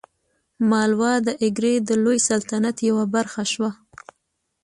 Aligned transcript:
مالوه 0.69 1.11
د 1.27 1.29
اګرې 1.47 1.73
د 1.87 1.89
لوی 2.03 2.17
سلطنت 2.29 2.77
یوه 2.89 3.05
برخه 3.15 3.41
شوه. 3.53 3.71